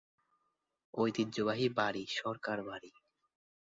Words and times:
ঐতিহ্যবাহী 0.93 1.67
বাড়ি- 1.69 2.13
সরকার 2.15 2.57
বাড়ি। 2.63 2.91